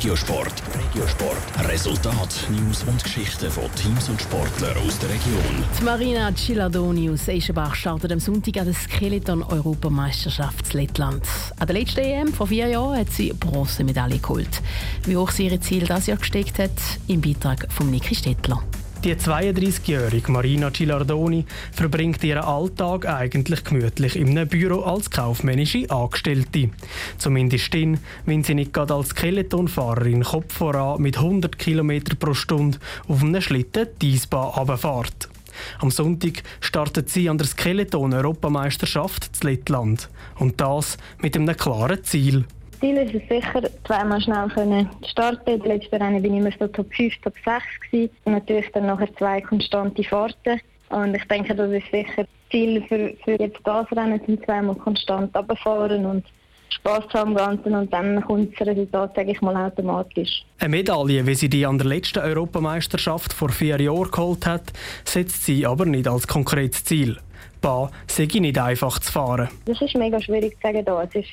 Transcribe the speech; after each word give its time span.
Regiosport. 0.00 0.54
Regiosport. 0.74 1.68
Resultat, 1.68 2.46
News 2.48 2.84
und 2.84 3.04
Geschichten 3.04 3.50
von 3.50 3.64
Teams 3.74 4.08
und 4.08 4.18
Sportlern 4.18 4.74
aus 4.78 4.98
der 4.98 5.10
Region. 5.10 5.62
Die 5.78 5.84
Marina 5.84 6.34
Ciladoni 6.34 7.10
aus 7.10 7.28
Eschenbach 7.28 7.74
startet 7.74 8.10
am 8.10 8.18
Sonntag 8.18 8.56
an 8.56 8.64
der 8.64 8.72
Skeleton-Europameisterschaft 8.72 10.72
in 10.72 10.80
Lettland. 10.80 11.22
An 11.58 11.66
der 11.66 11.76
letzten 11.76 12.00
EM 12.00 12.32
vor 12.32 12.46
vier 12.46 12.68
Jahren 12.68 12.96
hat 12.96 13.10
sie 13.10 13.34
Bronzemedaille 13.34 14.20
geholt. 14.20 14.62
Wie 15.04 15.18
hoch 15.18 15.32
sie 15.32 15.44
ihre 15.44 15.60
Ziel 15.60 15.84
das 15.84 16.06
Jahr 16.06 16.16
gesteckt 16.16 16.58
hat, 16.58 16.70
im 17.06 17.20
Beitrag 17.20 17.70
von 17.70 17.90
Niki 17.90 18.14
Stettler. 18.14 18.62
Die 19.02 19.14
32-jährige 19.14 20.30
Marina 20.30 20.68
Gilardoni 20.68 21.46
verbringt 21.72 22.22
ihren 22.22 22.44
Alltag 22.44 23.06
eigentlich 23.06 23.64
gemütlich 23.64 24.14
in 24.14 24.28
einem 24.28 24.46
Büro 24.46 24.82
als 24.82 25.08
kaufmännische 25.08 25.88
Angestellte. 25.88 26.68
Zumindest 27.16 27.72
dann, 27.72 27.98
wenn 28.26 28.44
sie 28.44 28.54
nicht 28.54 28.74
gerade 28.74 28.92
als 28.92 29.08
Skeletonfahrerin 29.08 30.22
Kopf 30.22 30.52
voran 30.52 31.00
mit 31.00 31.16
100 31.16 31.58
km 31.58 32.02
pro 32.18 32.34
Stunde 32.34 32.78
auf 33.08 33.22
einem 33.22 33.40
Schlitten 33.40 33.88
die 34.02 34.12
Eisbahn 34.12 34.48
runterfährt. 34.48 35.30
Am 35.78 35.90
Sonntag 35.90 36.42
startet 36.60 37.08
sie 37.08 37.30
an 37.30 37.38
der 37.38 37.46
Skeleton-Europameisterschaft 37.46 39.34
zu 39.34 39.46
Lettland. 39.46 40.10
Und 40.38 40.60
das 40.60 40.98
mit 41.22 41.36
einem 41.36 41.56
klaren 41.56 42.04
Ziel. 42.04 42.44
Ziel 42.80 42.96
ist 42.96 43.14
es 43.14 43.28
sicher, 43.28 43.62
zweimal 43.86 44.20
schnell 44.20 44.48
können 44.48 44.88
starten. 45.06 45.44
Den 45.44 45.60
letzten 45.60 46.02
Rennen 46.02 46.22
bin 46.22 46.34
ich 46.34 46.40
immer 46.40 46.50
so 46.58 46.66
Top 46.68 46.92
5, 46.94 47.14
Top 47.22 47.34
6 47.44 47.64
gewesen. 47.90 48.10
Und 48.24 48.32
natürlich 48.32 48.70
dann 48.72 48.86
nachher 48.86 49.14
zwei 49.16 49.40
konstante 49.40 50.02
Fahrten. 50.02 50.60
Und 50.88 51.14
ich 51.14 51.24
denke, 51.24 51.54
das 51.54 51.70
ist 51.70 51.90
sicher 51.92 52.24
das 52.24 52.50
Ziel 52.50 52.82
für, 52.88 53.14
für 53.24 53.40
jetzt 53.40 53.60
das 53.64 53.90
Rennen, 53.92 54.20
sind 54.26 54.44
zweimal 54.44 54.74
konstant 54.74 55.36
runterfahren 55.36 56.04
und 56.04 56.24
Spass 56.70 57.06
zu 57.08 57.18
haben 57.18 57.34
Ganzen 57.34 57.74
und 57.74 57.92
dann 57.92 58.20
kommt 58.22 58.58
das 58.58 58.68
Resultat, 58.68 59.14
sage 59.16 59.32
ich 59.32 59.40
mal, 59.40 59.56
automatisch. 59.56 60.44
Eine 60.60 60.70
Medaille, 60.70 61.26
wie 61.26 61.34
sie 61.34 61.48
die 61.48 61.66
an 61.66 61.78
der 61.78 61.86
letzten 61.88 62.20
Europameisterschaft 62.20 63.32
vor 63.32 63.48
vier 63.50 63.80
Jahren 63.80 64.10
geholt 64.10 64.46
hat, 64.46 64.72
setzt 65.04 65.44
sie 65.44 65.66
aber 65.66 65.84
nicht 65.84 66.06
als 66.06 66.28
konkretes 66.28 66.84
Ziel. 66.84 67.18
Bahn 67.60 67.90
sei 68.06 68.28
nicht 68.34 68.58
einfach 68.58 68.98
zu 69.00 69.12
fahren. 69.12 69.48
Das 69.66 69.80
ist 69.82 69.94
mega 69.94 70.20
schwierig 70.20 70.54
zu 70.54 70.62
sagen. 70.62 70.84
Da. 70.84 71.02
Es 71.02 71.14
ist 71.14 71.28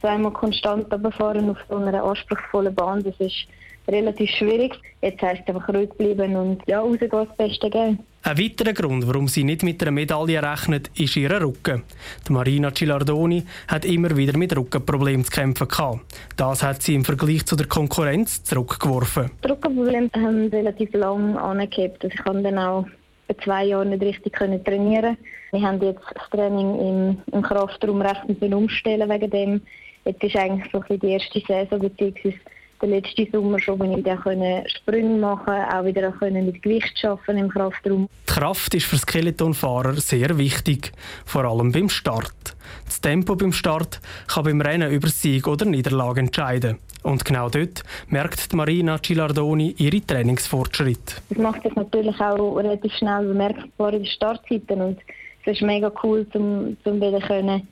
zweimal 0.00 0.32
konstant 0.32 0.92
runterfahren 0.92 1.50
auf 1.50 1.58
so 1.68 1.76
einer 1.76 2.02
anspruchsvollen 2.02 2.74
Bahn, 2.74 3.02
das 3.02 3.14
ist 3.18 3.46
relativ 3.88 4.30
schwierig. 4.30 4.78
Jetzt 5.02 5.22
heisst 5.22 5.42
es 5.46 5.54
einfach 5.54 5.68
ruhig 5.68 5.90
bleiben 5.90 6.36
und 6.36 6.62
ja, 6.66 6.80
rausgehen, 6.80 7.10
das 7.10 7.36
Beste 7.36 7.70
geben. 7.70 7.98
Ein 8.22 8.38
weiterer 8.38 8.74
Grund, 8.74 9.06
warum 9.06 9.28
sie 9.28 9.44
nicht 9.44 9.62
mit 9.62 9.80
einer 9.80 9.92
Medaille 9.92 10.42
rechnet, 10.42 10.90
ist 10.98 11.16
ihr 11.16 11.30
Rücken. 11.30 11.82
Die 12.28 12.32
Marina 12.32 12.70
Cilardoni 12.70 13.44
hat 13.66 13.86
immer 13.86 14.14
wieder 14.14 14.36
mit 14.36 14.54
Rückenproblemen 14.54 15.24
zu 15.24 15.30
kämpfen 15.30 15.66
gehabt. 15.66 16.00
Das 16.36 16.62
hat 16.62 16.82
sie 16.82 16.94
im 16.94 17.04
Vergleich 17.04 17.46
zu 17.46 17.56
der 17.56 17.66
Konkurrenz 17.66 18.44
zurückgeworfen. 18.44 19.30
Die 19.42 19.48
Rückenprobleme 19.48 20.10
haben 20.14 20.48
relativ 20.48 20.92
lange 20.92 21.40
angehabt. 21.40 22.04
Also 22.04 22.14
ich 22.14 22.22
kann 22.22 22.44
dann 22.44 22.58
auch 22.58 22.84
bei 23.26 23.34
zwei 23.42 23.64
Jahren 23.64 23.90
nicht 23.90 24.02
richtig 24.02 24.34
trainieren. 24.34 25.16
Wir 25.52 25.62
haben 25.62 25.82
jetzt 25.82 26.04
das 26.14 26.28
Training 26.30 26.78
im, 26.78 27.22
im 27.32 27.42
Kraftraum 27.42 28.02
recht 28.02 28.22
umstellen 28.52 29.08
wegen 29.08 29.30
dem. 29.30 29.62
Jetzt 30.04 30.22
ist 30.22 30.36
eigentlich 30.36 30.70
so 30.72 30.82
die 30.88 31.06
erste 31.06 31.40
Saison 31.40 31.78
bzw. 31.78 32.34
der 32.80 32.88
letzte 32.88 33.28
Sommer 33.30 33.58
schon, 33.58 33.78
wenn 33.80 33.92
ich 33.92 33.98
wieder 33.98 34.64
Sprünge 34.68 35.18
machen 35.18 35.44
konnte, 35.44 35.76
auch 35.76 35.84
wieder 35.84 36.42
mit 36.42 36.62
Gewicht 36.62 37.04
arbeiten 37.04 37.38
im 37.38 37.48
Kraftraum. 37.50 38.08
Die 38.28 38.32
Kraft 38.32 38.74
ist 38.74 38.86
für 38.86 38.96
Skeletonfahrer 38.96 39.94
sehr 39.94 40.38
wichtig, 40.38 40.92
vor 41.26 41.44
allem 41.44 41.72
beim 41.72 41.90
Start. 41.90 42.56
Das 42.86 43.00
Tempo 43.00 43.36
beim 43.36 43.52
Start 43.52 44.00
kann 44.28 44.44
beim 44.44 44.60
Rennen 44.60 44.90
über 44.90 45.08
Sieg 45.08 45.46
oder 45.46 45.66
Niederlage 45.66 46.20
entscheiden. 46.20 46.78
Und 47.02 47.24
genau 47.24 47.48
dort 47.48 47.82
merkt 48.08 48.52
Marina 48.54 48.98
Cilardoni 48.98 49.74
ihre 49.78 50.00
Trainingsfortschritte. 50.00 51.16
Das 51.28 51.38
macht 51.38 51.62
sich 51.62 51.74
natürlich 51.74 52.18
auch 52.20 52.56
relativ 52.56 52.92
schnell 52.94 53.26
bemerkbar 53.26 53.92
in 53.92 54.02
den 54.02 54.06
Startzeiten 54.06 54.80
und 54.80 54.98
es 55.44 55.54
ist 55.54 55.62
mega 55.62 55.90
cool, 56.02 56.26
um, 56.34 56.76
um 56.84 56.96
wieder 56.96 57.20
können 57.20 57.66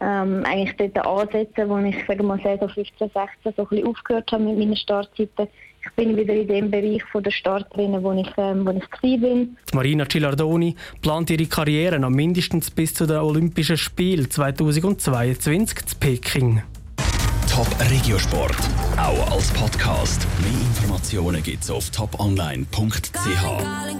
ähm, 0.00 0.44
eigentlich 0.44 0.74
dort 0.76 1.06
ansetzen, 1.06 1.68
wo 1.68 1.78
ich 1.78 1.96
sage 2.06 2.22
mal 2.22 2.40
Saison 2.42 2.68
15, 2.68 3.10
16 3.10 3.18
so 3.44 3.62
ein 3.62 3.68
bisschen 3.68 3.86
aufgehört 3.86 4.32
habe 4.32 4.44
mit 4.44 4.58
meinen 4.58 4.76
Startzeiten. 4.76 5.48
Ich 5.82 5.90
bin 5.92 6.14
wieder 6.16 6.34
in 6.34 6.46
dem 6.46 6.70
Bereich 6.70 7.02
von 7.04 7.22
der 7.22 7.30
Starterinnen, 7.30 8.02
wo 8.02 8.12
ich, 8.12 8.30
ähm, 8.36 8.66
wo 8.66 8.70
ich 8.70 9.20
bin. 9.20 9.56
Marina 9.72 10.04
Cilardoni 10.06 10.76
plant 11.00 11.30
ihre 11.30 11.46
Karriere 11.46 11.98
noch 11.98 12.10
mindestens 12.10 12.70
bis 12.70 12.92
zu 12.92 13.06
den 13.06 13.16
Olympischen 13.16 13.78
Spielen 13.78 14.30
2022 14.30 15.86
zu 15.86 15.96
Peking. 15.96 16.62
Top 17.50 17.66
Regiosport, 17.90 18.56
auch 18.96 19.32
als 19.32 19.50
Podcast. 19.52 20.26
Mehr 20.42 20.52
Informationen 20.52 21.42
gibt's 21.42 21.70
auf 21.70 21.90
toponline.ch. 21.90 23.80